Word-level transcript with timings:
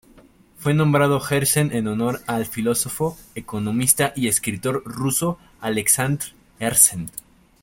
Fue 0.57 0.73
nombrado 0.73 1.21
Herzen 1.23 1.71
en 1.71 1.87
honor 1.87 2.21
al 2.25 2.47
filósofo, 2.47 3.19
economista 3.35 4.13
y 4.15 4.29
escritor 4.29 4.81
ruso 4.83 5.37
Aleksandr 5.59 6.25
Herzen. 6.57 7.11